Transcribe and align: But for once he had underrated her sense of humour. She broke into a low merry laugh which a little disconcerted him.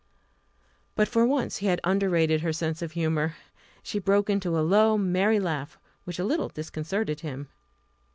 But 0.95 1.07
for 1.07 1.27
once 1.27 1.57
he 1.57 1.67
had 1.67 1.79
underrated 1.83 2.41
her 2.41 2.51
sense 2.51 2.81
of 2.81 2.93
humour. 2.93 3.35
She 3.83 3.99
broke 3.99 4.31
into 4.31 4.57
a 4.57 4.65
low 4.67 4.97
merry 4.97 5.39
laugh 5.39 5.77
which 6.05 6.17
a 6.17 6.23
little 6.25 6.49
disconcerted 6.49 7.19
him. 7.19 7.49